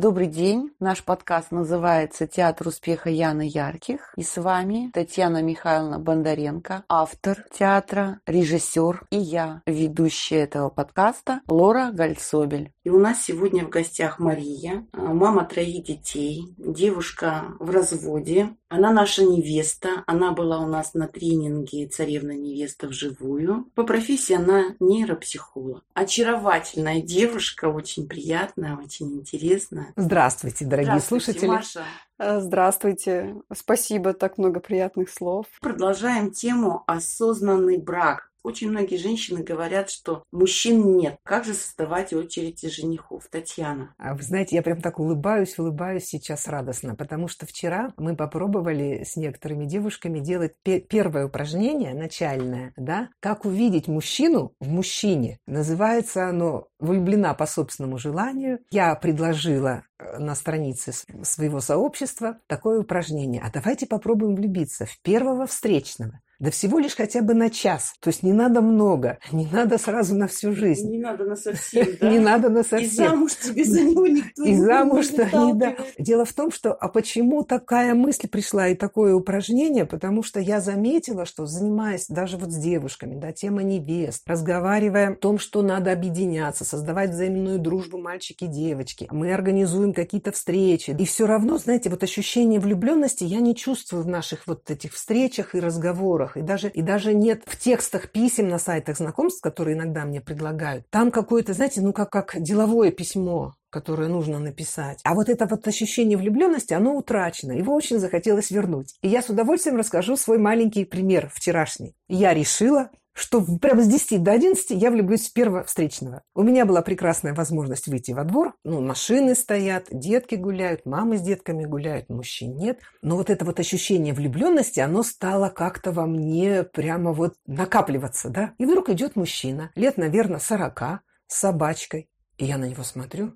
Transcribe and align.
Добрый 0.00 0.28
день. 0.28 0.72
Наш 0.80 1.04
подкаст 1.04 1.50
называется 1.50 2.26
«Театр 2.26 2.68
успеха 2.68 3.10
Яны 3.10 3.42
Ярких». 3.42 4.14
И 4.16 4.22
с 4.22 4.40
вами 4.40 4.90
Татьяна 4.94 5.42
Михайловна 5.42 5.98
Бондаренко, 5.98 6.84
автор 6.88 7.44
театра, 7.52 8.18
режиссер 8.24 9.02
и 9.10 9.18
я, 9.18 9.60
ведущая 9.66 10.44
этого 10.44 10.70
подкаста 10.70 11.42
Лора 11.48 11.90
Гальцобель. 11.92 12.72
И 12.82 12.88
у 12.88 12.98
нас 12.98 13.22
сегодня 13.22 13.66
в 13.66 13.68
гостях 13.68 14.18
Мария, 14.18 14.86
мама 14.94 15.44
троих 15.44 15.84
детей, 15.84 16.54
девушка 16.56 17.54
в 17.58 17.68
разводе. 17.70 18.56
Она 18.70 18.90
наша 18.90 19.22
невеста. 19.22 20.02
Она 20.06 20.32
была 20.32 20.60
у 20.60 20.66
нас 20.66 20.94
на 20.94 21.06
тренинге 21.06 21.88
«Царевна 21.88 22.32
невеста 22.32 22.88
вживую». 22.88 23.66
По 23.74 23.84
профессии 23.84 24.34
она 24.34 24.76
нейропсихолог. 24.80 25.84
Очаровательная 25.92 27.02
девушка, 27.02 27.66
очень 27.66 28.08
приятная, 28.08 28.78
очень 28.82 29.12
интересная. 29.12 29.92
Здравствуйте, 29.96 30.64
дорогие 30.64 31.00
Здравствуйте, 31.00 31.24
слушатели. 31.24 31.48
Маша. 31.48 31.84
Э, 32.18 32.40
здравствуйте. 32.40 33.36
Спасибо, 33.52 34.14
так 34.14 34.38
много 34.38 34.60
приятных 34.60 35.10
слов. 35.10 35.46
Продолжаем 35.60 36.30
тему 36.30 36.84
«Осознанный 36.86 37.76
брак». 37.76 38.29
Очень 38.42 38.70
многие 38.70 38.96
женщины 38.96 39.42
говорят, 39.42 39.90
что 39.90 40.24
мужчин 40.32 40.96
нет. 40.96 41.18
Как 41.22 41.44
же 41.44 41.54
создавать 41.54 42.12
очередь 42.12 42.60
женихов? 42.72 43.28
Татьяна. 43.30 43.94
А 43.98 44.14
вы 44.14 44.22
знаете, 44.22 44.56
я 44.56 44.62
прям 44.62 44.80
так 44.80 44.98
улыбаюсь, 44.98 45.58
улыбаюсь 45.58 46.04
сейчас 46.04 46.48
радостно, 46.48 46.94
потому 46.94 47.28
что 47.28 47.46
вчера 47.46 47.92
мы 47.96 48.16
попробовали 48.16 49.04
с 49.04 49.16
некоторыми 49.16 49.66
девушками 49.66 50.20
делать 50.20 50.54
первое 50.62 51.26
упражнение, 51.26 51.94
начальное, 51.94 52.72
да, 52.76 53.10
как 53.20 53.44
увидеть 53.44 53.88
мужчину 53.88 54.54
в 54.60 54.68
мужчине. 54.68 55.38
Называется 55.46 56.28
оно 56.28 56.68
«Влюблена 56.78 57.34
по 57.34 57.46
собственному 57.46 57.98
желанию». 57.98 58.60
Я 58.70 58.94
предложила 58.94 59.84
э, 59.98 60.18
на 60.18 60.34
странице 60.34 60.92
своего 61.22 61.60
сообщества 61.60 62.38
такое 62.46 62.80
упражнение. 62.80 63.42
А 63.44 63.50
давайте 63.50 63.86
попробуем 63.86 64.34
влюбиться 64.34 64.86
в 64.86 65.00
первого 65.02 65.46
встречного. 65.46 66.20
Да 66.40 66.50
всего 66.50 66.78
лишь 66.78 66.96
хотя 66.96 67.20
бы 67.20 67.34
на 67.34 67.50
час. 67.50 67.92
То 68.00 68.08
есть 68.08 68.22
не 68.22 68.32
надо 68.32 68.62
много, 68.62 69.18
не 69.30 69.46
надо 69.46 69.76
сразу 69.76 70.16
на 70.16 70.26
всю 70.26 70.52
жизнь. 70.52 70.90
Не 70.90 70.98
надо 70.98 71.24
на 71.24 71.36
совсем, 71.36 71.86
да? 72.00 72.10
Не 72.10 72.18
надо 72.18 72.48
на 72.48 72.62
совсем. 72.62 72.88
И 72.88 73.08
замуж 73.08 73.34
тебе 73.36 73.64
за 73.64 73.82
него 73.82 74.06
никто 74.06 74.42
и 74.44 74.54
замуж 74.56 75.10
не 75.10 75.52
да. 75.52 75.76
Дело 75.98 76.24
в 76.24 76.32
том, 76.32 76.50
что 76.50 76.72
а 76.72 76.88
почему 76.88 77.44
такая 77.44 77.94
мысль 77.94 78.26
пришла 78.26 78.68
и 78.68 78.74
такое 78.74 79.14
упражнение? 79.14 79.84
Потому 79.84 80.22
что 80.22 80.40
я 80.40 80.60
заметила, 80.60 81.26
что 81.26 81.44
занимаясь 81.44 82.06
даже 82.08 82.38
вот 82.38 82.52
с 82.52 82.56
девушками, 82.56 83.16
да, 83.16 83.32
тема 83.32 83.62
невест, 83.62 84.22
разговаривая 84.26 85.10
о 85.10 85.16
том, 85.16 85.38
что 85.38 85.60
надо 85.60 85.92
объединяться, 85.92 86.64
создавать 86.64 87.10
взаимную 87.10 87.58
дружбу 87.58 87.98
мальчики 87.98 88.44
и 88.44 88.48
девочки, 88.48 89.06
мы 89.10 89.34
организуем 89.34 89.92
какие-то 89.92 90.32
встречи. 90.32 90.96
И 90.98 91.04
все 91.04 91.26
равно, 91.26 91.58
знаете, 91.58 91.90
вот 91.90 92.02
ощущение 92.02 92.60
влюбленности 92.60 93.24
я 93.24 93.40
не 93.40 93.54
чувствую 93.54 94.04
в 94.04 94.08
наших 94.08 94.46
вот 94.46 94.70
этих 94.70 94.94
встречах 94.94 95.54
и 95.54 95.60
разговорах 95.60 96.29
разговорах, 96.30 96.36
и 96.36 96.42
даже, 96.42 96.68
и 96.68 96.82
даже 96.82 97.14
нет 97.14 97.42
в 97.46 97.58
текстах 97.58 98.10
писем 98.10 98.48
на 98.48 98.58
сайтах 98.58 98.96
знакомств, 98.96 99.40
которые 99.40 99.76
иногда 99.76 100.04
мне 100.04 100.20
предлагают. 100.20 100.84
Там 100.90 101.10
какое-то, 101.10 101.52
знаете, 101.52 101.80
ну 101.80 101.92
как, 101.92 102.10
как 102.10 102.40
деловое 102.40 102.90
письмо, 102.90 103.54
которое 103.70 104.08
нужно 104.08 104.38
написать. 104.38 105.00
А 105.04 105.14
вот 105.14 105.28
это 105.28 105.46
вот 105.46 105.66
ощущение 105.66 106.18
влюбленности, 106.18 106.74
оно 106.74 106.94
утрачено. 106.94 107.52
Его 107.52 107.74
очень 107.74 107.98
захотелось 107.98 108.50
вернуть. 108.50 108.94
И 109.02 109.08
я 109.08 109.22
с 109.22 109.28
удовольствием 109.28 109.76
расскажу 109.76 110.16
свой 110.16 110.38
маленький 110.38 110.84
пример 110.84 111.30
вчерашний. 111.32 111.94
Я 112.08 112.34
решила 112.34 112.90
что 113.12 113.42
прямо 113.58 113.82
с 113.82 113.88
10 113.88 114.22
до 114.22 114.32
11 114.32 114.70
я 114.70 114.90
влюблюсь 114.90 115.28
в 115.28 115.32
первого 115.32 115.64
встречного. 115.64 116.22
У 116.34 116.42
меня 116.42 116.64
была 116.64 116.82
прекрасная 116.82 117.34
возможность 117.34 117.86
выйти 117.88 118.12
во 118.12 118.24
двор. 118.24 118.54
Ну, 118.64 118.80
машины 118.80 119.34
стоят, 119.34 119.86
детки 119.90 120.36
гуляют, 120.36 120.86
мамы 120.86 121.18
с 121.18 121.20
детками 121.20 121.64
гуляют, 121.64 122.08
мужчин 122.08 122.56
нет. 122.56 122.80
Но 123.02 123.16
вот 123.16 123.30
это 123.30 123.44
вот 123.44 123.60
ощущение 123.60 124.14
влюбленности, 124.14 124.80
оно 124.80 125.02
стало 125.02 125.48
как-то 125.48 125.92
во 125.92 126.06
мне 126.06 126.62
прямо 126.62 127.12
вот 127.12 127.34
накапливаться, 127.46 128.30
да. 128.30 128.54
И 128.58 128.64
вдруг 128.64 128.88
идет 128.90 129.16
мужчина, 129.16 129.70
лет, 129.74 129.96
наверное, 129.96 130.38
40, 130.38 131.02
с 131.26 131.36
собачкой. 131.38 132.08
И 132.38 132.46
я 132.46 132.56
на 132.56 132.64
него 132.64 132.82
смотрю, 132.84 133.34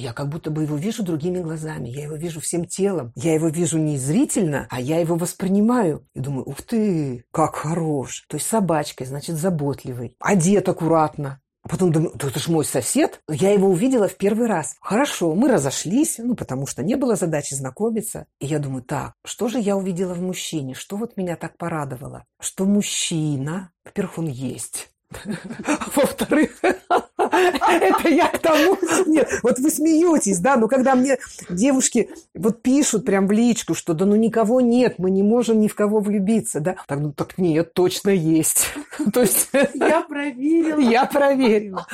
я 0.00 0.12
как 0.12 0.28
будто 0.28 0.50
бы 0.50 0.62
его 0.62 0.76
вижу 0.76 1.02
другими 1.02 1.40
глазами. 1.40 1.88
Я 1.88 2.04
его 2.04 2.16
вижу 2.16 2.40
всем 2.40 2.64
телом. 2.64 3.12
Я 3.14 3.34
его 3.34 3.48
вижу 3.48 3.78
не 3.78 3.96
зрительно, 3.96 4.66
а 4.70 4.80
я 4.80 4.98
его 4.98 5.16
воспринимаю. 5.16 6.06
И 6.14 6.20
думаю, 6.20 6.48
ух 6.48 6.62
ты, 6.62 7.24
как 7.30 7.56
хорош. 7.56 8.24
То 8.28 8.36
есть 8.36 8.46
собачкой, 8.46 9.06
значит, 9.06 9.36
заботливый. 9.36 10.16
Одет 10.18 10.68
аккуратно. 10.68 11.40
А 11.64 11.68
потом 11.68 11.92
думаю, 11.92 12.12
да 12.14 12.28
это 12.28 12.38
ж 12.38 12.48
мой 12.48 12.64
сосед. 12.64 13.20
Я 13.28 13.50
его 13.52 13.68
увидела 13.68 14.06
в 14.06 14.16
первый 14.16 14.48
раз. 14.48 14.76
Хорошо, 14.80 15.34
мы 15.34 15.50
разошлись, 15.50 16.18
ну, 16.18 16.34
потому 16.34 16.66
что 16.66 16.82
не 16.82 16.94
было 16.94 17.16
задачи 17.16 17.54
знакомиться. 17.54 18.26
И 18.38 18.46
я 18.46 18.58
думаю, 18.58 18.82
так, 18.82 19.14
что 19.24 19.48
же 19.48 19.58
я 19.58 19.74
увидела 19.74 20.12
в 20.12 20.20
мужчине? 20.20 20.74
Что 20.74 20.96
вот 20.96 21.16
меня 21.16 21.36
так 21.36 21.56
порадовало? 21.56 22.24
Что 22.38 22.66
мужчина, 22.66 23.70
во-первых, 23.82 24.18
он 24.18 24.26
есть. 24.26 24.90
Во-вторых, 25.94 26.60
это 27.80 28.08
я 28.08 28.28
к 28.28 28.38
тому... 28.38 28.76
Нет, 29.06 29.28
вот 29.42 29.58
вы 29.58 29.70
смеетесь, 29.70 30.38
да, 30.38 30.56
но 30.56 30.68
когда 30.68 30.94
мне 30.94 31.18
девушки 31.48 32.10
вот 32.34 32.62
пишут 32.62 33.04
прям 33.04 33.26
в 33.26 33.32
личку, 33.32 33.74
что 33.74 33.94
да 33.94 34.04
ну 34.04 34.16
никого 34.16 34.60
нет, 34.60 34.98
мы 34.98 35.10
не 35.10 35.22
можем 35.22 35.60
ни 35.60 35.68
в 35.68 35.74
кого 35.74 36.00
влюбиться, 36.00 36.60
да, 36.60 36.76
так, 36.86 37.00
ну 37.00 37.12
так 37.12 37.38
нет, 37.38 37.72
точно 37.74 38.10
есть. 38.10 38.66
То 39.12 39.22
есть... 39.22 39.48
Я 39.74 40.02
проверила. 40.02 40.80
Я 40.80 41.04
проверила. 41.06 41.86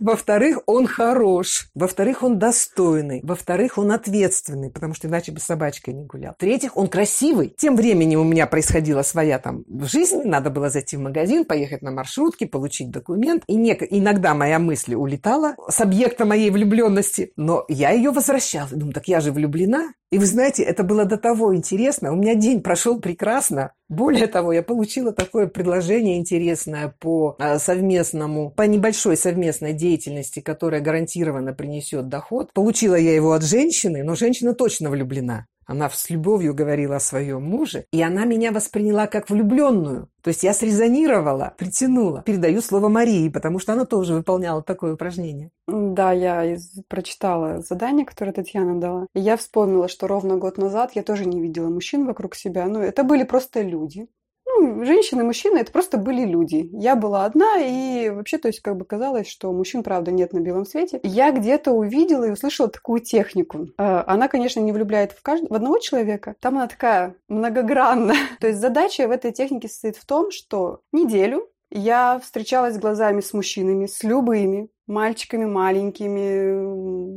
Во-вторых, 0.00 0.60
он 0.66 0.86
хорош. 0.86 1.68
Во-вторых, 1.74 2.22
он 2.22 2.38
достойный. 2.38 3.20
Во-вторых, 3.22 3.78
он 3.78 3.92
ответственный, 3.92 4.70
потому 4.70 4.94
что 4.94 5.08
иначе 5.08 5.32
бы 5.32 5.40
собачкой 5.40 5.94
не 5.94 6.04
гулял. 6.04 6.34
В-третьих, 6.34 6.76
он 6.76 6.88
красивый. 6.88 7.54
Тем 7.56 7.76
временем 7.76 8.20
у 8.20 8.24
меня 8.24 8.46
происходила 8.46 9.02
своя 9.02 9.38
там 9.38 9.64
жизнь, 9.82 10.22
надо 10.24 10.50
было 10.50 10.70
зайти 10.70 10.96
в 10.96 11.00
магазин, 11.00 11.44
поехать 11.44 11.82
на 11.82 11.90
маршрутке, 11.90 12.46
получить 12.46 12.90
документ. 12.90 13.44
И 13.46 13.56
не... 13.56 13.72
иногда 13.72 14.34
моя 14.34 14.58
мысль 14.58 14.83
улетала 14.92 15.56
с 15.68 15.80
объекта 15.80 16.26
моей 16.26 16.50
влюбленности, 16.50 17.32
но 17.36 17.64
я 17.68 17.90
ее 17.90 18.10
возвращала. 18.10 18.68
Думаю, 18.70 18.92
так 18.92 19.08
я 19.08 19.20
же 19.20 19.32
влюблена. 19.32 19.94
И 20.10 20.18
вы 20.18 20.26
знаете, 20.26 20.62
это 20.62 20.84
было 20.84 21.06
до 21.06 21.16
того 21.16 21.56
интересно. 21.56 22.12
У 22.12 22.16
меня 22.16 22.34
день 22.34 22.62
прошел 22.62 23.00
прекрасно. 23.00 23.72
Более 23.88 24.26
того, 24.26 24.52
я 24.52 24.62
получила 24.62 25.12
такое 25.12 25.46
предложение 25.46 26.18
интересное 26.18 26.94
по 27.00 27.36
а, 27.38 27.58
совместному, 27.58 28.50
по 28.50 28.62
небольшой 28.62 29.16
совместной 29.16 29.72
деятельности, 29.72 30.40
которая 30.40 30.80
гарантированно 30.80 31.52
принесет 31.52 32.08
доход. 32.08 32.52
Получила 32.52 32.94
я 32.94 33.14
его 33.14 33.32
от 33.32 33.42
женщины, 33.42 34.04
но 34.04 34.14
женщина 34.14 34.54
точно 34.54 34.90
влюблена. 34.90 35.46
Она 35.66 35.88
с 35.90 36.10
любовью 36.10 36.54
говорила 36.54 36.96
о 36.96 37.00
своем 37.00 37.42
муже, 37.42 37.86
и 37.92 38.02
она 38.02 38.24
меня 38.24 38.52
восприняла 38.52 39.06
как 39.06 39.30
влюбленную. 39.30 40.08
То 40.22 40.28
есть 40.28 40.42
я 40.42 40.54
срезонировала, 40.54 41.54
притянула. 41.58 42.22
Передаю 42.22 42.60
слово 42.60 42.88
Марии, 42.88 43.28
потому 43.28 43.58
что 43.58 43.72
она 43.72 43.84
тоже 43.84 44.14
выполняла 44.14 44.62
такое 44.62 44.94
упражнение. 44.94 45.50
Да, 45.66 46.12
я 46.12 46.56
прочитала 46.88 47.60
задание, 47.60 48.06
которое 48.06 48.32
Татьяна 48.32 48.80
дала. 48.80 49.06
И 49.14 49.20
я 49.20 49.36
вспомнила, 49.36 49.88
что 49.88 50.06
ровно 50.06 50.36
год 50.36 50.58
назад 50.58 50.92
я 50.94 51.02
тоже 51.02 51.26
не 51.26 51.40
видела 51.40 51.68
мужчин 51.68 52.06
вокруг 52.06 52.34
себя. 52.34 52.66
Ну, 52.66 52.80
это 52.80 53.04
были 53.04 53.24
просто 53.24 53.60
люди 53.60 54.08
ну, 54.56 54.84
женщины, 54.84 55.24
мужчины, 55.24 55.58
это 55.58 55.72
просто 55.72 55.98
были 55.98 56.24
люди. 56.24 56.68
Я 56.72 56.96
была 56.96 57.24
одна, 57.24 57.58
и 57.58 58.10
вообще, 58.10 58.38
то 58.38 58.48
есть, 58.48 58.60
как 58.60 58.76
бы 58.76 58.84
казалось, 58.84 59.28
что 59.28 59.52
мужчин, 59.52 59.82
правда, 59.82 60.10
нет 60.10 60.32
на 60.32 60.40
белом 60.40 60.64
свете. 60.64 61.00
Я 61.02 61.32
где-то 61.32 61.72
увидела 61.72 62.24
и 62.24 62.30
услышала 62.30 62.68
такую 62.68 63.00
технику. 63.00 63.68
Э, 63.78 64.02
она, 64.06 64.28
конечно, 64.28 64.60
не 64.60 64.72
влюбляет 64.72 65.12
в, 65.12 65.22
каждого, 65.22 65.52
в 65.52 65.56
одного 65.56 65.78
человека. 65.78 66.36
Там 66.40 66.56
она 66.56 66.66
такая 66.66 67.16
многогранная. 67.28 68.16
То 68.40 68.48
есть 68.48 68.60
задача 68.60 69.08
в 69.08 69.10
этой 69.10 69.32
технике 69.32 69.68
состоит 69.68 69.96
в 69.96 70.06
том, 70.06 70.30
что 70.30 70.80
неделю 70.92 71.48
я 71.74 72.18
встречалась 72.20 72.78
глазами 72.78 73.20
с 73.20 73.34
мужчинами, 73.34 73.86
с 73.86 74.02
любыми, 74.02 74.68
мальчиками 74.86 75.44
маленькими, 75.44 76.52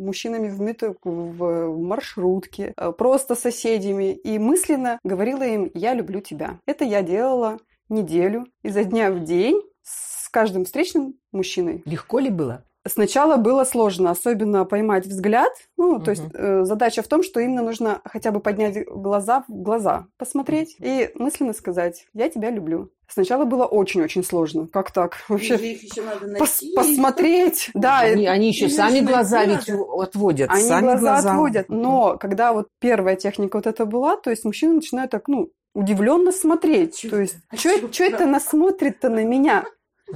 мужчинами 0.04 0.50
в 0.50 0.60
метро, 0.60 0.96
в 1.04 1.78
маршрутке, 1.78 2.74
э, 2.76 2.92
просто 2.92 3.36
соседями. 3.36 4.14
И 4.14 4.40
мысленно 4.40 5.00
говорила 5.04 5.44
им 5.44 5.70
«я 5.74 5.94
люблю 5.94 6.22
тебя». 6.22 6.60
Это 6.66 6.84
я 6.84 7.04
делала 7.04 7.60
неделю, 7.88 8.48
изо 8.64 8.84
дня 8.84 9.12
в 9.12 9.24
день, 9.24 9.62
с 9.84 10.28
каждым 10.30 10.66
встречным 10.66 11.14
мужчиной. 11.32 11.84
Легко 11.86 12.20
ли 12.20 12.30
было? 12.30 12.66
Сначала 12.88 13.38
было 13.38 13.64
сложно, 13.64 14.12
особенно 14.12 14.66
поймать 14.66 15.06
взгляд. 15.06 15.52
Ну, 15.78 15.96
угу. 15.96 16.06
то 16.06 16.12
есть 16.12 16.24
э, 16.34 16.64
задача 16.64 17.02
в 17.02 17.08
том, 17.08 17.24
что 17.24 17.40
именно 17.40 17.64
нужно 17.64 18.02
хотя 18.06 18.32
бы 18.32 18.40
поднять 18.40 18.86
глаза 18.88 19.44
в 19.48 19.52
глаза, 19.52 20.08
посмотреть 20.18 20.76
и 20.80 21.10
мысленно 21.16 21.54
сказать 21.54 22.08
«я 22.14 22.30
тебя 22.30 22.50
люблю». 22.50 22.92
Сначала 23.10 23.46
было 23.46 23.66
очень-очень 23.66 24.24
сложно. 24.24 24.68
Как 24.68 24.92
так? 24.92 25.16
Вообще 25.30 25.56
еще 25.56 26.02
надо 26.02 26.28
найти. 26.28 26.40
Пос 26.40 26.62
посмотреть. 26.76 27.70
Да, 27.78 28.00
они, 28.00 28.28
они 28.28 28.50
еще 28.50 28.70
сами 28.70 29.00
глаза 29.00 29.46
ведь 29.46 29.70
отводят. 29.70 30.50
Они 30.50 30.62
сами 30.62 30.82
глаза, 30.82 31.00
глаза 31.00 31.32
отводят. 31.32 31.70
Но 31.70 32.18
когда 32.18 32.52
вот 32.52 32.68
первая 32.80 33.16
техника 33.16 33.58
вот 33.58 33.68
это 33.68 33.86
была, 33.86 34.18
то 34.18 34.30
есть 34.30 34.44
мужчина 34.44 34.74
начинает 34.74 35.12
так, 35.12 35.28
ну, 35.28 35.52
удивленно 35.74 36.32
смотреть. 36.32 36.98
Чё? 36.98 37.10
То 37.10 37.22
есть, 37.22 37.36
а 37.50 37.56
что 37.56 38.04
это 38.04 38.24
она 38.24 38.40
смотрит-то 38.40 39.10
на 39.10 39.24
меня? 39.24 39.64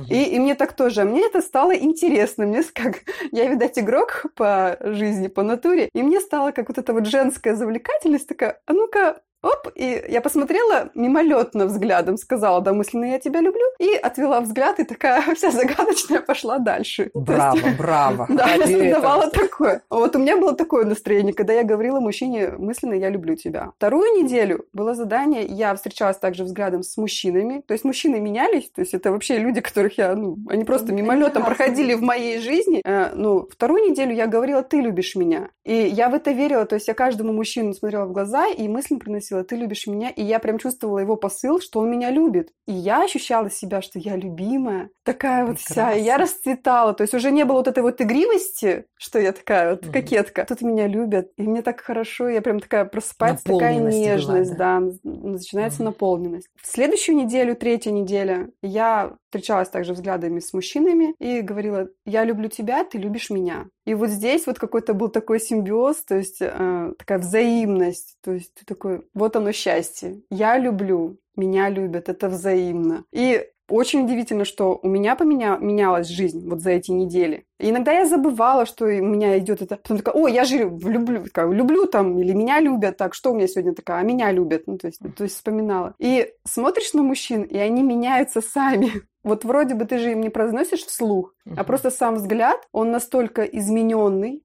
И, 0.09 0.23
и 0.23 0.39
мне 0.39 0.55
так 0.55 0.73
тоже. 0.73 1.01
А 1.01 1.05
мне 1.05 1.25
это 1.25 1.41
стало 1.41 1.75
интересно. 1.75 2.45
Мне 2.45 2.63
как... 2.63 3.01
Я, 3.31 3.45
видать, 3.47 3.77
игрок 3.77 4.25
по 4.35 4.77
жизни, 4.81 5.27
по 5.27 5.43
натуре. 5.43 5.89
И 5.93 6.03
мне 6.03 6.19
стало 6.19 6.51
как 6.51 6.69
вот 6.69 6.77
эта 6.77 6.93
вот 6.93 7.05
женская 7.05 7.55
завлекательность 7.55 8.27
такая, 8.27 8.59
а 8.65 8.73
ну-ка, 8.73 9.21
Оп, 9.41 9.71
и 9.75 10.03
я 10.07 10.21
посмотрела 10.21 10.91
мимолетно 10.93 11.65
взглядом, 11.65 12.17
сказала, 12.17 12.61
да, 12.61 12.73
мысленно, 12.73 13.05
я 13.05 13.19
тебя 13.19 13.41
люблю, 13.41 13.65
и 13.79 13.95
отвела 13.95 14.39
взгляд, 14.41 14.79
и 14.79 14.83
такая 14.83 15.21
вся 15.35 15.51
загадочная 15.51 16.21
пошла 16.21 16.59
дальше. 16.59 17.09
Браво, 17.13 17.55
есть, 17.55 17.77
браво. 17.77 18.27
Да, 18.29 18.53
я 18.53 18.67
создавала 18.67 19.29
такое. 19.31 19.81
Вот 19.89 20.15
у 20.15 20.19
меня 20.19 20.38
было 20.38 20.53
такое 20.53 20.85
настроение, 20.85 21.33
когда 21.33 21.53
я 21.53 21.63
говорила 21.63 21.99
мужчине 21.99 22.51
мысленно, 22.57 22.93
я 22.93 23.09
люблю 23.09 23.35
тебя. 23.35 23.71
Вторую 23.77 24.21
неделю 24.21 24.65
было 24.73 24.93
задание, 24.93 25.45
я 25.45 25.73
встречалась 25.73 26.17
также 26.17 26.44
взглядом 26.44 26.83
с 26.83 26.97
мужчинами, 26.97 27.63
то 27.65 27.73
есть 27.73 27.83
мужчины 27.83 28.19
менялись, 28.19 28.69
то 28.69 28.81
есть 28.81 28.94
это 28.94 29.11
вообще 29.11 29.39
люди, 29.39 29.61
которых 29.61 29.97
я, 29.97 30.15
ну, 30.15 30.37
они 30.49 30.65
просто 30.65 30.94
мимолетом 30.94 31.44
проходили 31.44 31.95
в 31.95 32.01
моей 32.01 32.39
жизни. 32.39 32.81
Э, 32.85 33.11
ну, 33.15 33.47
вторую 33.51 33.89
неделю 33.89 34.13
я 34.13 34.27
говорила, 34.27 34.61
ты 34.61 34.81
любишь 34.81 35.15
меня. 35.15 35.49
И 35.63 35.73
я 35.73 36.09
в 36.09 36.13
это 36.13 36.31
верила, 36.31 36.65
то 36.65 36.75
есть 36.75 36.87
я 36.87 36.94
каждому 36.94 37.33
мужчину 37.33 37.73
смотрела 37.73 38.05
в 38.05 38.11
глаза 38.11 38.47
и 38.47 38.67
мысленно 38.67 38.99
приносила 38.99 39.31
спросила, 39.31 39.44
ты 39.44 39.56
любишь 39.56 39.88
меня? 39.88 40.10
И 40.10 40.24
я 40.24 40.39
прям 40.39 40.57
чувствовала 40.57 41.00
его 41.00 41.16
посыл, 41.16 41.60
что 41.60 41.80
он 41.80 41.89
меня 41.89 42.12
любит. 42.12 42.50
И 42.68 42.74
я 42.74 43.04
ощущала 43.04 43.50
себя, 43.50 43.81
что 43.81 44.00
я 44.00 44.16
любимая. 44.16 44.89
Такая 45.04 45.45
вот 45.45 45.60
вся. 45.60 45.94
И 45.94 46.04
я 46.04 46.18
расцветала. 46.18 46.94
То 46.94 47.04
есть 47.04 47.13
уже 47.13 47.31
не 47.31 47.45
было 47.45 47.57
вот 47.57 47.68
этой 47.68 47.83
вот 47.83 48.01
игривости, 48.01 48.86
что 48.98 49.19
я 49.19 49.31
такая 49.31 49.72
вот 49.72 49.88
кокетка. 49.92 50.45
Тут 50.45 50.62
меня 50.62 50.88
любят. 50.88 51.31
И 51.38 51.44
мне 51.44 51.62
так 51.62 51.81
хорошо. 51.81 52.28
Я 52.30 52.42
прям 52.42 52.60
такая 52.60 52.86
просыпается, 52.86 53.45
такая 53.45 53.78
нежность. 53.80 54.51
Была, 54.51 54.80
да. 54.80 54.92
да. 55.04 55.30
Начинается 55.30 55.81
угу. 55.81 55.86
наполненность. 55.86 56.48
В 56.62 56.68
следующую 56.68 57.16
неделю, 57.16 57.56
третья 57.56 57.92
неделя, 57.92 58.50
я 58.62 59.16
встречалась 59.31 59.69
также 59.69 59.94
взглядами 59.94 60.39
с 60.39 60.51
мужчинами 60.51 61.16
и 61.18 61.39
говорила, 61.42 61.88
я 62.06 62.25
люблю 62.25 62.50
тебя, 62.50 62.83
ты 62.83 62.98
любишь 62.98 63.30
меня. 63.30 63.68
И 63.86 63.94
вот 63.94 64.10
здесь 64.10 64.45
вот 64.45 64.60
какой-то 64.60 64.94
был 64.94 65.07
такой 65.07 65.39
симбиоз, 65.39 66.04
то 66.04 66.18
есть 66.18 66.38
э, 66.42 66.94
такая 67.00 67.19
взаимность, 67.19 68.18
то 68.22 68.33
есть 68.33 68.54
ты 68.54 68.66
такой, 68.66 69.07
вот 69.13 69.36
оно 69.38 69.54
счастье, 69.54 70.22
я 70.30 70.57
люблю, 70.57 71.18
меня 71.38 71.69
любят, 71.69 72.10
это 72.10 72.28
взаимно. 72.28 73.06
И 73.13 73.48
очень 73.72 74.04
удивительно, 74.04 74.44
что 74.44 74.80
у 74.83 74.88
меня 74.88 75.16
поменя... 75.16 75.57
менялась 75.57 76.07
жизнь 76.07 76.48
вот 76.48 76.60
за 76.60 76.72
эти 76.72 76.92
недели. 76.92 77.45
И 77.60 77.69
иногда 77.69 77.94
я 77.94 78.06
забывала, 78.06 78.66
что 78.66 78.86
у 78.86 78.89
меня 78.89 79.39
идет 79.39 79.62
это. 79.62 79.78
Потом 79.78 79.98
такая, 79.98 80.13
о, 80.13 80.28
я 80.28 80.44
же 80.44 80.57
люблю, 80.57 81.24
такая, 81.24 81.50
люблю 81.50 81.86
там, 81.86 82.19
или 82.19 82.33
меня 82.33 82.60
любят, 82.60 82.98
так, 82.98 83.13
что 83.13 83.31
у 83.31 83.36
меня 83.36 83.48
сегодня 83.48 83.74
такая, 83.74 84.01
а 84.01 84.04
меня 84.04 84.31
любят. 84.31 84.63
Ну, 84.68 84.78
то 84.78 84.88
есть, 84.88 85.00
то 85.16 85.24
есть 85.24 85.36
вспоминала. 85.36 85.95
И 86.00 86.33
смотришь 86.45 86.94
на 86.94 87.01
мужчин, 87.01 87.44
и 87.44 87.57
они 87.57 87.81
меняются 87.81 88.42
сами. 88.42 88.92
Вот 89.23 89.45
вроде 89.45 89.75
бы 89.75 89.85
ты 89.85 89.97
же 89.97 90.12
им 90.12 90.21
не 90.21 90.29
произносишь 90.29 90.85
вслух, 90.85 91.33
uh-huh. 91.45 91.53
а 91.57 91.63
просто 91.63 91.91
сам 91.91 92.15
взгляд, 92.15 92.68
он 92.71 92.91
настолько 92.91 93.44
измененный, 93.44 94.44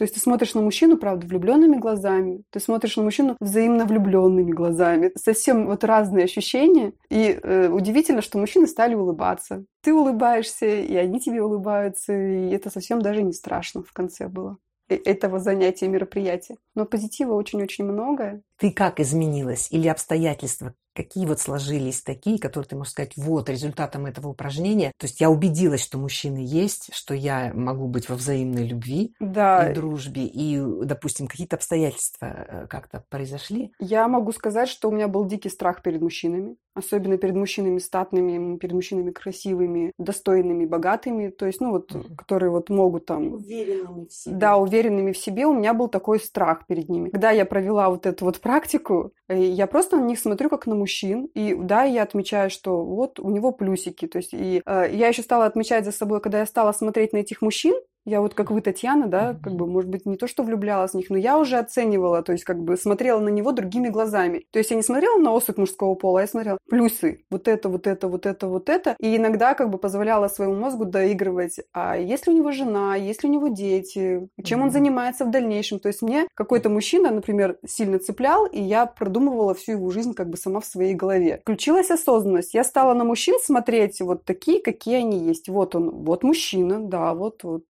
то 0.00 0.04
есть 0.04 0.14
ты 0.14 0.20
смотришь 0.20 0.54
на 0.54 0.62
мужчину, 0.62 0.96
правда, 0.96 1.26
влюбленными 1.26 1.76
глазами, 1.76 2.42
ты 2.48 2.58
смотришь 2.58 2.96
на 2.96 3.02
мужчину 3.02 3.36
взаимно 3.38 3.84
влюбленными 3.84 4.50
глазами. 4.50 5.12
Совсем 5.14 5.66
вот 5.66 5.84
разные 5.84 6.24
ощущения. 6.24 6.94
И 7.10 7.38
э, 7.42 7.68
удивительно, 7.68 8.22
что 8.22 8.38
мужчины 8.38 8.66
стали 8.66 8.94
улыбаться. 8.94 9.66
Ты 9.82 9.92
улыбаешься, 9.92 10.64
и 10.64 10.96
они 10.96 11.20
тебе 11.20 11.42
улыбаются, 11.42 12.14
и 12.14 12.48
это 12.48 12.70
совсем 12.70 13.02
даже 13.02 13.22
не 13.22 13.34
страшно 13.34 13.82
в 13.82 13.92
конце 13.92 14.28
было 14.28 14.56
э, 14.88 14.96
этого 14.96 15.38
занятия, 15.38 15.86
мероприятия. 15.86 16.56
Но 16.74 16.86
позитива 16.86 17.34
очень-очень 17.34 17.84
много. 17.84 18.40
Ты 18.60 18.70
как 18.70 19.00
изменилась? 19.00 19.68
Или 19.70 19.88
обстоятельства 19.88 20.74
какие 20.94 21.26
вот 21.26 21.40
сложились 21.40 22.02
такие, 22.02 22.38
которые 22.38 22.68
ты 22.68 22.76
можешь 22.76 22.92
сказать, 22.92 23.12
вот 23.16 23.48
результатом 23.48 24.06
этого 24.06 24.28
упражнения. 24.28 24.92
То 24.98 25.06
есть 25.06 25.20
я 25.20 25.30
убедилась, 25.30 25.82
что 25.82 25.98
мужчины 25.98 26.38
есть, 26.38 26.90
что 26.92 27.14
я 27.14 27.52
могу 27.54 27.86
быть 27.86 28.08
во 28.08 28.16
взаимной 28.16 28.66
любви 28.66 29.14
да. 29.20 29.70
и 29.70 29.74
дружбе, 29.74 30.24
и, 30.24 30.60
допустим, 30.84 31.26
какие-то 31.26 31.56
обстоятельства 31.56 32.26
э, 32.26 32.66
как-то 32.68 33.04
произошли. 33.08 33.72
Я 33.78 34.08
могу 34.08 34.32
сказать, 34.32 34.68
что 34.68 34.88
у 34.88 34.92
меня 34.92 35.08
был 35.08 35.24
дикий 35.24 35.48
страх 35.48 35.82
перед 35.82 36.00
мужчинами, 36.00 36.56
особенно 36.74 37.16
перед 37.16 37.34
мужчинами 37.34 37.78
статными, 37.78 38.58
перед 38.58 38.74
мужчинами 38.74 39.10
красивыми, 39.10 39.92
достойными, 39.98 40.66
богатыми, 40.66 41.30
то 41.30 41.46
есть, 41.46 41.60
ну 41.60 41.70
вот, 41.70 41.92
mm-hmm. 41.92 42.16
которые 42.16 42.50
вот 42.50 42.68
могут 42.68 43.06
там... 43.06 43.34
Уверенными 43.34 44.06
в 44.06 44.12
себе. 44.12 44.36
Да, 44.36 44.56
уверенными 44.56 45.12
в 45.12 45.18
себе. 45.18 45.46
У 45.46 45.54
меня 45.54 45.74
был 45.74 45.88
такой 45.88 46.20
страх 46.20 46.66
перед 46.66 46.88
ними. 46.88 47.10
Когда 47.10 47.30
я 47.30 47.44
провела 47.44 47.88
вот 47.90 48.06
эту 48.06 48.24
вот 48.24 48.40
практику, 48.50 49.12
э, 49.28 49.44
я 49.44 49.66
просто 49.68 49.96
на 49.96 50.04
них 50.04 50.18
смотрю 50.18 50.50
как 50.50 50.66
на 50.66 50.74
мужчин, 50.74 51.26
и 51.34 51.54
да, 51.54 51.84
я 51.84 52.02
отмечаю, 52.02 52.50
что 52.50 52.84
вот 52.84 53.20
у 53.20 53.30
него 53.30 53.52
плюсики, 53.52 54.08
то 54.08 54.18
есть 54.18 54.30
и 54.32 54.60
э, 54.66 54.90
я 54.92 55.06
еще 55.08 55.22
стала 55.22 55.46
отмечать 55.46 55.84
за 55.84 55.92
собой, 55.92 56.20
когда 56.20 56.40
я 56.40 56.46
стала 56.46 56.72
смотреть 56.72 57.12
на 57.12 57.18
этих 57.18 57.42
мужчин, 57.42 57.74
я 58.04 58.20
вот 58.20 58.34
как 58.34 58.50
вы, 58.50 58.60
Татьяна, 58.60 59.06
да, 59.06 59.36
как 59.42 59.54
бы, 59.54 59.66
может 59.66 59.90
быть, 59.90 60.06
не 60.06 60.16
то, 60.16 60.26
что 60.26 60.42
влюблялась 60.42 60.92
в 60.92 60.94
них, 60.94 61.10
но 61.10 61.16
я 61.16 61.38
уже 61.38 61.58
оценивала, 61.58 62.22
то 62.22 62.32
есть 62.32 62.44
как 62.44 62.62
бы 62.62 62.76
смотрела 62.76 63.20
на 63.20 63.28
него 63.28 63.52
другими 63.52 63.88
глазами. 63.88 64.46
То 64.50 64.58
есть 64.58 64.70
я 64.70 64.76
не 64.76 64.82
смотрела 64.82 65.18
на 65.18 65.32
особь 65.32 65.58
мужского 65.58 65.94
пола, 65.94 66.20
а 66.20 66.22
я 66.22 66.28
смотрела 66.28 66.58
плюсы. 66.68 67.24
Вот 67.30 67.48
это, 67.48 67.68
вот 67.68 67.86
это, 67.86 68.08
вот 68.08 68.26
это, 68.26 68.46
вот 68.48 68.68
это. 68.68 68.96
И 68.98 69.16
иногда 69.16 69.54
как 69.54 69.70
бы 69.70 69.78
позволяла 69.78 70.28
своему 70.28 70.54
мозгу 70.54 70.84
доигрывать, 70.84 71.60
а 71.72 71.96
есть 71.96 72.26
ли 72.26 72.32
у 72.32 72.36
него 72.36 72.52
жена, 72.52 72.96
есть 72.96 73.22
ли 73.22 73.28
у 73.28 73.32
него 73.32 73.48
дети, 73.48 74.28
чем 74.42 74.62
он 74.62 74.70
занимается 74.70 75.24
в 75.24 75.30
дальнейшем. 75.30 75.78
То 75.78 75.88
есть 75.88 76.02
мне 76.02 76.26
какой-то 76.34 76.68
мужчина, 76.68 77.10
например, 77.10 77.58
сильно 77.66 77.98
цеплял, 77.98 78.46
и 78.46 78.60
я 78.60 78.86
продумывала 78.86 79.54
всю 79.54 79.72
его 79.72 79.90
жизнь 79.90 80.14
как 80.14 80.30
бы 80.30 80.36
сама 80.36 80.60
в 80.60 80.66
своей 80.66 80.94
голове. 80.94 81.40
Включилась 81.42 81.90
осознанность. 81.90 82.54
Я 82.54 82.64
стала 82.64 82.94
на 82.94 83.04
мужчин 83.04 83.36
смотреть 83.42 84.00
вот 84.00 84.24
такие, 84.24 84.62
какие 84.62 84.96
они 84.96 85.18
есть. 85.18 85.48
Вот 85.48 85.74
он, 85.74 85.90
вот 86.04 86.22
мужчина, 86.22 86.80
да, 86.80 87.14
вот, 87.14 87.44
вот 87.44 87.64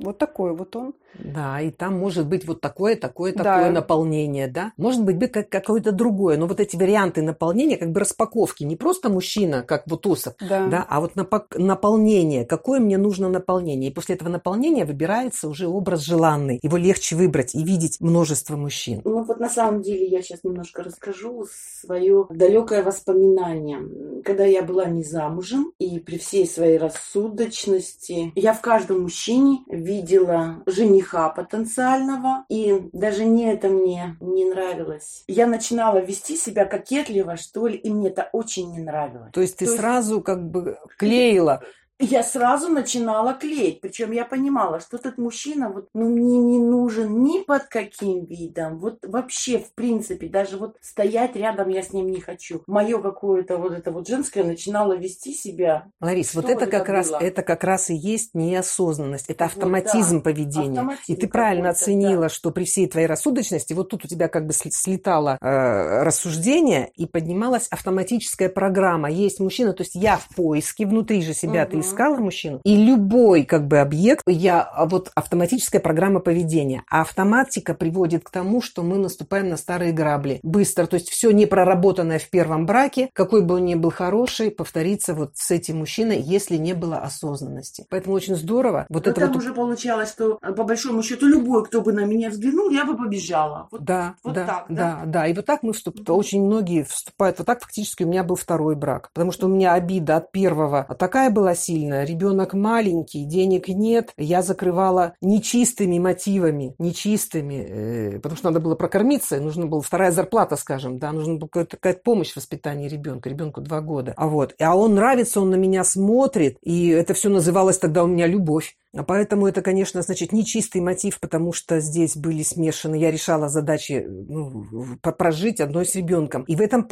вот 0.00 0.18
такой 0.18 0.54
вот 0.54 0.74
он. 0.76 0.94
Да, 1.18 1.60
и 1.60 1.70
там 1.70 1.98
может 1.98 2.26
быть 2.26 2.46
вот 2.46 2.60
такое, 2.60 2.96
такое, 2.96 3.32
такое 3.32 3.66
да. 3.66 3.70
наполнение, 3.70 4.48
да? 4.48 4.72
Может 4.76 5.04
быть, 5.04 5.30
как, 5.30 5.48
какое-то 5.48 5.92
другое. 5.92 6.36
Но 6.36 6.46
вот 6.46 6.60
эти 6.60 6.76
варианты 6.76 7.22
наполнения, 7.22 7.76
как 7.76 7.90
бы 7.90 8.00
распаковки, 8.00 8.64
не 8.64 8.76
просто 8.76 9.08
мужчина, 9.08 9.62
как 9.62 9.84
вот 9.86 10.06
Усов, 10.06 10.34
да. 10.40 10.66
да, 10.66 10.86
а 10.88 11.00
вот 11.00 11.12
наполнение. 11.14 12.44
Какое 12.44 12.80
мне 12.80 12.98
нужно 12.98 13.28
наполнение? 13.28 13.90
И 13.90 13.94
после 13.94 14.14
этого 14.14 14.28
наполнения 14.28 14.84
выбирается 14.84 15.48
уже 15.48 15.66
образ 15.66 16.00
желанный. 16.00 16.58
Его 16.62 16.76
легче 16.76 17.16
выбрать 17.16 17.54
и 17.54 17.62
видеть 17.62 18.00
множество 18.00 18.56
мужчин. 18.56 19.02
Ну 19.04 19.22
вот 19.22 19.38
на 19.38 19.48
самом 19.48 19.82
деле 19.82 20.06
я 20.06 20.22
сейчас 20.22 20.44
немножко 20.44 20.82
расскажу 20.82 21.46
свое 21.80 22.26
далекое 22.30 22.82
воспоминание. 22.82 24.22
Когда 24.24 24.44
я 24.44 24.62
была 24.62 24.86
не 24.86 25.04
замужем, 25.04 25.72
и 25.78 25.98
при 25.98 26.18
всей 26.18 26.46
своей 26.46 26.78
рассудочности, 26.78 28.32
я 28.34 28.52
в 28.54 28.60
каждом 28.60 29.02
мужчине 29.02 29.60
видела 29.68 30.62
жениха 30.66 30.99
жениха 31.00 31.28
потенциального, 31.30 32.44
и 32.48 32.88
даже 32.92 33.24
не 33.24 33.52
это 33.52 33.68
мне 33.68 34.16
не 34.20 34.44
нравилось. 34.44 35.24
Я 35.26 35.46
начинала 35.46 35.98
вести 35.98 36.36
себя 36.36 36.64
кокетливо, 36.64 37.36
что 37.36 37.66
ли, 37.66 37.76
и 37.76 37.90
мне 37.90 38.08
это 38.08 38.28
очень 38.32 38.72
не 38.72 38.80
нравилось. 38.80 39.32
То 39.32 39.40
есть 39.40 39.56
ты 39.56 39.66
То 39.66 39.76
сразу 39.76 40.14
есть... 40.14 40.26
как 40.26 40.42
бы 40.50 40.78
клеила 40.98 41.62
я 42.00 42.22
сразу 42.22 42.68
начинала 42.68 43.34
клеить. 43.34 43.80
Причем 43.80 44.12
я 44.12 44.24
понимала, 44.24 44.80
что 44.80 44.96
этот 44.96 45.18
мужчина 45.18 45.70
вот, 45.70 45.88
ну, 45.94 46.08
мне 46.08 46.38
не 46.38 46.58
нужен 46.58 47.22
ни 47.22 47.42
под 47.42 47.64
каким 47.64 48.24
видом. 48.24 48.78
Вот 48.78 49.04
вообще, 49.06 49.58
в 49.58 49.72
принципе, 49.74 50.28
даже 50.28 50.56
вот 50.56 50.76
стоять 50.80 51.36
рядом 51.36 51.68
я 51.68 51.82
с 51.82 51.92
ним 51.92 52.10
не 52.10 52.20
хочу. 52.20 52.62
Мое 52.66 53.00
какое-то 53.00 53.58
вот 53.58 53.72
это 53.72 53.92
вот 53.92 54.08
женское 54.08 54.44
начинало 54.44 54.96
вести 54.96 55.34
себя. 55.34 55.88
Ларис, 56.00 56.34
вот 56.34 56.48
это 56.48 56.66
как 56.66 56.88
раз, 56.88 57.12
это 57.20 57.42
как 57.42 57.64
раз 57.64 57.90
и 57.90 57.94
есть 57.94 58.34
неосознанность. 58.34 59.28
Это 59.28 59.44
автоматизм 59.44 60.16
вот, 60.16 60.24
да. 60.24 60.30
поведения. 60.30 60.80
Автоматизм 60.80 61.12
и 61.12 61.16
ты 61.16 61.28
правильно 61.28 61.70
оценила, 61.70 62.22
да. 62.22 62.28
что 62.28 62.50
при 62.50 62.64
всей 62.64 62.86
твоей 62.88 63.06
рассудочности, 63.06 63.74
вот 63.74 63.90
тут 63.90 64.04
у 64.06 64.08
тебя 64.08 64.28
как 64.28 64.46
бы 64.46 64.52
слетало 64.54 65.36
э, 65.40 66.02
рассуждение 66.02 66.90
и 66.94 67.06
поднималась 67.06 67.68
автоматическая 67.68 68.48
программа. 68.48 69.10
Есть 69.10 69.40
мужчина, 69.40 69.72
то 69.72 69.82
есть 69.82 69.94
я 69.94 70.16
в 70.16 70.34
поиске, 70.34 70.86
внутри 70.86 71.22
же 71.22 71.34
себя 71.34 71.64
угу. 71.64 71.72
ты 71.72 71.76
искала 71.90 72.16
мужчину. 72.16 72.60
И 72.64 72.76
любой 72.76 73.44
как 73.44 73.66
бы 73.66 73.78
объект, 73.78 74.22
я 74.26 74.62
а 74.62 74.86
вот 74.86 75.10
автоматическая 75.14 75.80
программа 75.80 76.20
поведения. 76.20 76.82
А 76.90 77.02
автоматика 77.02 77.74
приводит 77.74 78.24
к 78.24 78.30
тому, 78.30 78.62
что 78.62 78.82
мы 78.82 78.98
наступаем 78.98 79.48
на 79.48 79.56
старые 79.56 79.92
грабли. 79.92 80.40
Быстро, 80.42 80.86
то 80.86 80.94
есть 80.94 81.10
все 81.10 81.30
не 81.30 81.46
проработанное 81.46 82.18
в 82.18 82.28
первом 82.30 82.66
браке, 82.66 83.10
какой 83.12 83.42
бы 83.42 83.56
он 83.56 83.64
ни 83.64 83.74
был 83.74 83.90
хороший, 83.90 84.50
повторится 84.50 85.14
вот 85.14 85.32
с 85.34 85.50
этим 85.50 85.78
мужчиной, 85.78 86.20
если 86.20 86.56
не 86.56 86.72
было 86.72 86.98
осознанности. 86.98 87.86
Поэтому 87.90 88.14
очень 88.14 88.36
здорово. 88.36 88.86
Вот 88.88 89.06
Но 89.06 89.10
это 89.10 89.20
там 89.20 89.32
вот... 89.32 89.38
уже 89.38 89.52
получалось, 89.52 90.10
что 90.10 90.38
э, 90.42 90.52
по 90.52 90.64
большому 90.64 91.02
счету 91.02 91.26
любой, 91.26 91.64
кто 91.64 91.80
бы 91.80 91.92
на 91.92 92.04
меня 92.04 92.30
взглянул, 92.30 92.70
я 92.70 92.84
бы 92.84 92.96
побежала. 92.96 93.68
Вот, 93.70 93.84
да, 93.84 94.14
вот 94.22 94.34
да, 94.34 94.46
так, 94.46 94.66
да, 94.68 94.74
да, 94.74 95.02
да. 95.06 95.26
И 95.26 95.34
вот 95.34 95.46
так 95.46 95.62
мы 95.62 95.72
вступаем. 95.72 96.06
Mm-hmm. 96.06 96.14
Очень 96.14 96.44
многие 96.44 96.82
вступают. 96.84 97.38
Вот 97.38 97.46
так 97.46 97.60
фактически 97.62 98.04
у 98.04 98.08
меня 98.08 98.24
был 98.24 98.36
второй 98.36 98.76
брак. 98.76 99.10
Потому 99.12 99.32
что 99.32 99.46
у 99.46 99.50
меня 99.50 99.72
обида 99.72 100.16
от 100.16 100.32
первого 100.32 100.86
такая 100.98 101.30
была 101.30 101.54
сильная, 101.54 101.79
сильно. 101.80 102.04
Ребенок 102.04 102.54
маленький, 102.54 103.24
денег 103.24 103.68
нет. 103.68 104.12
Я 104.16 104.42
закрывала 104.42 105.14
нечистыми 105.20 105.98
мотивами, 105.98 106.74
нечистыми, 106.78 107.66
э, 107.68 108.20
потому 108.20 108.36
что 108.36 108.46
надо 108.46 108.60
было 108.60 108.74
прокормиться, 108.74 109.40
нужна 109.40 109.66
была 109.66 109.80
вторая 109.80 110.12
зарплата, 110.12 110.56
скажем, 110.56 110.98
да, 110.98 111.12
нужна 111.12 111.34
была 111.34 111.48
какая-то 111.48 112.00
помощь 112.02 112.32
в 112.32 112.36
воспитании 112.36 112.88
ребенка. 112.88 113.28
Ребенку 113.28 113.60
два 113.60 113.80
года. 113.80 114.14
А 114.16 114.28
вот, 114.28 114.54
а 114.60 114.76
он 114.76 114.94
нравится, 114.94 115.40
он 115.40 115.50
на 115.50 115.56
меня 115.56 115.84
смотрит, 115.84 116.58
и 116.62 116.88
это 116.88 117.14
все 117.14 117.28
называлось 117.28 117.78
тогда 117.78 118.04
у 118.04 118.06
меня 118.06 118.26
любовь. 118.26 118.76
А 118.96 119.04
поэтому 119.04 119.46
это, 119.46 119.62
конечно, 119.62 120.02
значит, 120.02 120.32
нечистый 120.32 120.80
мотив, 120.80 121.20
потому 121.20 121.52
что 121.52 121.80
здесь 121.80 122.16
были 122.16 122.42
смешаны. 122.42 122.96
Я 122.96 123.10
решала 123.10 123.48
задачи 123.48 124.04
ну, 124.08 124.66
прожить 125.00 125.60
одной 125.60 125.86
с 125.86 125.94
ребенком. 125.94 126.42
И 126.44 126.56
в 126.56 126.60
этом 126.60 126.84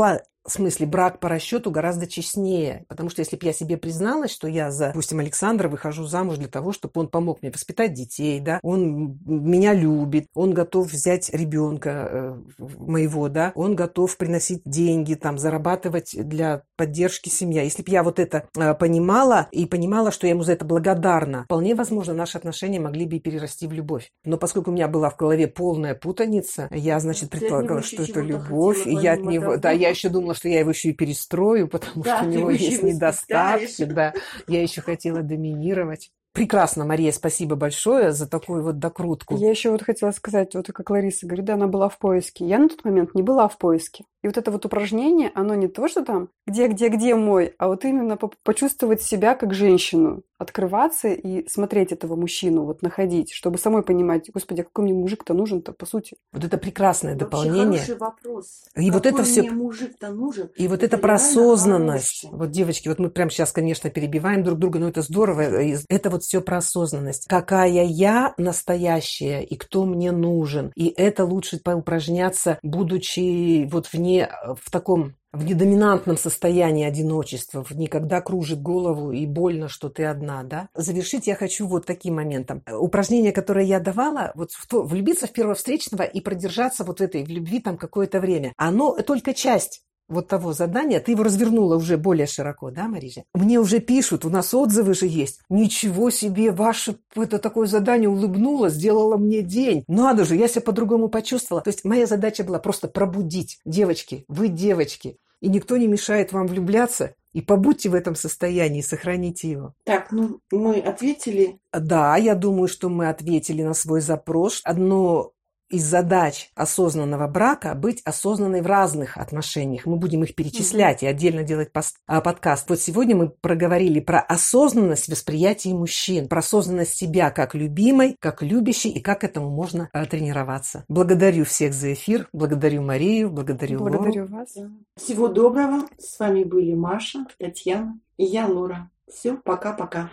смысле, 0.51 0.87
брак 0.87 1.21
по 1.21 1.29
расчету 1.29 1.71
гораздо 1.71 2.07
честнее. 2.07 2.85
Потому 2.89 3.11
что 3.11 3.21
если 3.21 3.37
бы 3.37 3.47
я 3.47 3.53
себе 3.53 3.77
призналась, 3.77 4.33
что 4.33 4.49
я 4.49 4.71
за, 4.71 4.89
допустим, 4.89 5.19
Александра 5.19 5.69
выхожу 5.69 6.07
замуж 6.07 6.39
для 6.39 6.49
того, 6.49 6.73
чтобы 6.73 6.93
он 7.01 7.09
помог 7.09 7.43
мне 7.43 7.51
воспитать 7.51 7.95
детей, 7.95 8.41
да, 8.41 8.61
он 8.63 9.19
меня 9.25 9.75
любит, 9.75 10.27
он 10.35 10.53
готов 10.55 10.91
взять 10.91 11.31
ребенка 11.31 12.09
э, 12.11 12.37
моего, 12.59 13.29
да, 13.29 13.53
он 13.55 13.77
готов 13.77 14.17
приносить 14.17 14.63
деньги, 14.65 15.15
там, 15.15 15.39
зарабатывать 15.39 16.15
для 16.17 16.63
поддержки 16.77 17.29
семьи. 17.29 17.63
Если 17.63 17.83
бы 17.83 17.91
я 17.91 18.03
вот 18.03 18.19
это 18.19 18.49
э, 18.57 18.75
понимала 18.75 19.49
и 19.53 19.67
понимала, 19.67 20.11
что 20.11 20.27
я 20.27 20.33
ему 20.33 20.43
за 20.43 20.53
это 20.53 20.65
благодарна, 20.65 21.45
вполне 21.45 21.75
возможно, 21.75 21.88
наши 21.91 22.39
отношения 22.39 22.81
могли 22.81 23.07
бы 23.07 23.19
перерасти 23.19 23.67
в 23.67 23.73
любовь. 23.73 24.11
Но 24.25 24.39
поскольку 24.39 24.71
у 24.71 24.75
меня 24.75 24.89
была 24.89 25.11
в 25.11 25.17
голове 25.17 25.47
полная 25.49 25.95
путаница, 25.95 26.69
я, 26.71 27.01
значит, 27.01 27.31
предполагала, 27.31 27.83
что 27.83 28.03
это 28.03 28.21
любовь, 28.21 28.87
и 28.87 28.95
я 28.95 29.15
от 29.15 29.21
него, 29.21 29.57
да, 29.57 29.71
я 29.71 29.89
еще 29.89 30.09
думала, 30.09 30.35
что 30.35 30.49
я 30.49 30.61
его 30.61 30.71
еще 30.71 30.91
и 30.91 30.93
перестрою, 30.93 31.69
потому 31.69 32.03
да, 32.03 32.19
что 32.19 32.27
у 32.27 32.31
него 32.31 32.51
есть 32.51 32.83
недостатки, 32.83 33.85
да. 33.85 34.15
Я 34.47 34.63
еще 34.63 34.81
хотела 34.81 35.23
доминировать. 35.23 36.11
Прекрасно, 36.33 36.85
Мария, 36.85 37.11
спасибо 37.11 37.57
большое 37.57 38.13
за 38.13 38.29
такую 38.29 38.63
вот 38.63 38.79
докрутку. 38.79 39.37
Я 39.37 39.51
еще 39.51 39.71
вот 39.71 39.83
хотела 39.83 40.13
сказать, 40.13 40.55
вот 40.55 40.69
как 40.69 40.89
Лариса 40.89 41.27
говорит, 41.27 41.47
да, 41.47 41.55
она 41.55 41.67
была 41.67 41.89
в 41.89 41.99
поиске. 41.99 42.47
Я 42.47 42.59
на 42.59 42.69
тот 42.69 42.85
момент 42.85 43.15
не 43.15 43.23
была 43.23 43.49
в 43.49 43.59
поиске. 43.59 44.05
И 44.23 44.27
вот 44.27 44.37
это 44.37 44.51
вот 44.51 44.67
упражнение, 44.67 45.31
оно 45.35 45.55
не 45.55 45.69
то, 45.69 45.87
что 45.89 46.05
там 46.05 46.29
где, 46.47 46.67
где, 46.67 46.89
где 46.89 47.15
мой, 47.15 47.55
а 47.59 47.69
вот 47.69 47.85
именно 47.85 48.17
почувствовать 48.17 49.03
себя 49.03 49.35
как 49.35 49.55
женщину, 49.55 50.23
открываться 50.39 51.09
и 51.09 51.49
смотреть 51.49 51.93
этого 51.93 52.17
мужчину, 52.17 52.65
вот 52.65 52.83
находить, 52.83 53.33
чтобы 53.33 53.59
самой 53.59 53.83
понимать, 53.83 54.31
господи, 54.33 54.63
а 54.63 54.65
какой 54.65 54.85
мне 54.85 54.95
мужик-то 54.95 55.35
нужен-то, 55.35 55.73
по 55.73 55.85
сути. 55.85 56.17
Вот 56.33 56.45
это 56.45 56.59
прекрасное 56.59 57.13
Вообще 57.13 57.25
дополнение. 57.25 57.81
Хороший 57.81 57.97
вопрос. 57.97 58.65
И 58.75 58.87
какой 58.87 58.91
вот 58.91 59.07
это 59.07 59.23
все. 59.25 59.43
мужик-то 59.51 60.11
нужен? 60.11 60.51
И 60.57 60.69
вот 60.69 60.83
это, 60.83 60.97
это 60.97 60.99
про 60.99 61.15
осознанность. 61.15 62.23
Хороший. 62.23 62.39
Вот, 62.39 62.51
девочки, 62.51 62.89
вот 62.89 62.99
мы 62.99 63.11
прямо 63.11 63.31
сейчас, 63.31 63.53
конечно, 63.53 63.91
перебиваем 63.91 64.43
друг 64.43 64.59
друга, 64.59 64.79
но 64.79 64.89
это 64.89 65.03
здорово. 65.03 65.43
Это 65.89 66.11
вот 66.11 66.23
все 66.23 66.41
про 66.41 66.59
осознанность. 66.59 67.27
Какая 67.29 67.85
я 67.85 68.35
настоящая 68.39 69.43
и 69.43 69.57
кто 69.57 69.85
мне 69.85 70.13
нужен. 70.13 70.73
И 70.77 70.87
это 70.97 71.25
лучше 71.25 71.59
поупражняться, 71.59 72.59
будучи 72.63 73.69
вот 73.69 73.93
вне 73.93 74.08
не 74.09 74.29
в 74.61 74.71
таком 74.71 75.15
в 75.31 75.45
недоминантном 75.45 76.17
состоянии 76.17 76.87
одиночества, 76.87 77.63
в 77.63 77.73
никогда 77.73 78.23
кружит 78.23 78.63
голову 78.63 79.13
и 79.13 79.27
больно, 79.27 79.69
что 79.69 79.91
ты 79.91 80.07
одна, 80.07 80.43
да. 80.43 80.69
Завершить 80.75 81.27
я 81.27 81.35
хочу 81.35 81.67
вот 81.67 81.85
таким 81.85 82.15
моментом. 82.15 82.63
Упражнение, 82.67 83.33
которое 83.33 83.67
я 83.67 83.79
давала, 83.79 84.33
вот 84.35 84.53
в 84.53 84.67
то, 84.67 84.83
влюбиться 84.83 85.27
в 85.27 85.33
первого 85.33 85.55
встречного 85.55 86.03
и 86.03 86.23
продержаться 86.23 86.83
вот 86.83 87.01
в 87.01 87.03
этой 87.03 87.25
в 87.25 87.29
любви 87.29 87.61
там 87.61 87.77
какое-то 87.77 88.21
время, 88.21 88.55
оно 88.57 88.97
только 89.03 89.35
часть 89.35 89.83
вот 90.09 90.29
того 90.29 90.53
задания, 90.53 91.01
ты 91.01 91.13
его 91.13 91.23
развернула 91.23 91.77
уже 91.77 91.97
более 91.97 92.27
широко, 92.27 92.71
да, 92.71 92.89
Марижа? 92.89 93.25
Мне 93.35 93.61
уже 93.61 93.81
пишут, 93.81 94.25
у 94.25 94.31
нас 94.31 94.55
отзывы 94.55 94.95
же 94.95 95.07
есть. 95.07 95.41
Ничего 95.49 96.11
себе, 96.11 96.51
ваше 96.51 96.97
это 97.15 97.39
такое 97.39 97.67
задание 97.67 98.09
улыбнуло, 98.09 98.71
сделало 98.71 99.17
мне 99.17 99.43
день. 99.43 99.85
Надо 99.89 100.25
же, 100.25 100.37
я 100.37 100.49
себя 100.49 100.63
по-другому 100.63 101.09
почувствовала. 101.09 101.63
То 101.63 101.71
есть 101.71 101.85
моя 101.85 102.07
задача 102.07 102.45
была 102.45 102.59
просто 102.59 102.89
пробудить. 102.89 103.59
Девочки, 103.65 104.25
вы 104.29 104.49
девочки. 104.49 105.19
И 105.41 105.49
никто 105.49 105.77
не 105.77 105.87
мешает 105.87 106.33
вам 106.33 106.47
влюбляться. 106.47 107.15
И 107.33 107.43
побудьте 107.43 107.91
в 107.91 107.95
этом 107.95 108.15
состоянии, 108.17 108.81
сохраните 108.81 109.51
его. 109.51 109.75
Так, 109.85 110.11
ну 110.11 110.41
мы 110.51 110.81
ответили. 110.81 111.61
Да, 111.73 112.17
я 112.17 112.35
думаю, 112.35 112.69
что 112.69 112.89
мы 112.89 113.09
ответили 113.09 113.63
на 113.63 113.75
свой 113.75 114.01
запрос. 114.01 114.61
Одно 114.65 115.33
из 115.71 115.85
задач 115.85 116.51
осознанного 116.55 117.27
брака 117.29 117.75
быть 117.75 118.03
осознанной 118.05 118.63
в 118.63 118.67
разных 118.67 119.17
отношениях. 119.17 119.87
Мы 119.87 119.97
будем 119.97 120.25
их 120.25 120.35
перечислять 120.35 121.03
mm-hmm. 121.03 121.07
и 121.07 121.11
отдельно 121.11 121.43
делать 121.43 121.73
пост, 121.73 121.97
а, 122.07 122.21
подкаст. 122.21 122.69
Вот 122.69 122.81
сегодня 122.81 123.17
мы 123.17 123.29
проговорили 123.29 124.01
про 124.01 124.21
осознанность 124.21 125.09
восприятия 125.09 125.75
мужчин, 125.75 126.29
про 126.29 126.39
осознанность 126.39 126.95
себя 126.95 127.31
как 127.31 127.55
любимой, 127.55 128.17
как 128.21 128.43
любящей 128.43 128.91
и 128.91 129.01
как 129.01 129.25
этому 129.25 129.51
можно 129.51 129.89
а, 129.93 130.07
тренироваться. 130.07 130.85
Благодарю 130.89 131.45
всех 131.45 131.75
за 131.75 131.93
эфир, 131.93 132.29
благодарю 132.33 132.83
Марию, 132.83 133.31
благодарю 133.31 133.79
Благодарю 133.79 134.23
Лору. 134.23 134.35
вас. 134.35 134.57
Всего 134.97 135.29
доброго. 135.29 135.87
С 135.99 136.19
вами 136.19 136.45
были 136.45 136.75
Маша, 136.75 137.27
Татьяна 137.39 137.99
и 138.17 138.25
я, 138.25 138.47
Лора. 138.47 138.91
Все, 139.09 139.37
пока-пока. 139.37 140.11